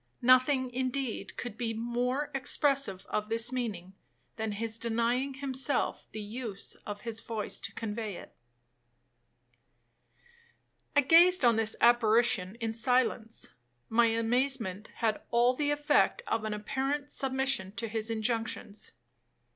[0.23, 3.93] Nothing, indeed, could be more expressive of this meaning,
[4.35, 8.35] than his denying himself the use of his voice to convey it.
[10.95, 17.11] I gazed on this apparition in silence,—my amazement had all the effect of an apparent
[17.11, 18.93] submission to his injunctions.